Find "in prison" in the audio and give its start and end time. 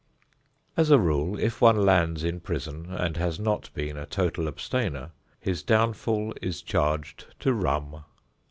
2.23-2.87